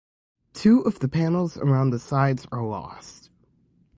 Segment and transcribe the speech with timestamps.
[0.53, 3.29] Two of the panels around the sides are lost.